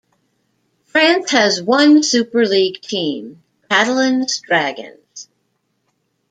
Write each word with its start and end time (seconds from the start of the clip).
France 0.85 1.29
has 1.29 1.61
one 1.61 2.01
Super 2.01 2.47
League 2.47 2.81
team, 2.81 3.43
Catalans 3.69 4.39
Dragons. 4.43 5.27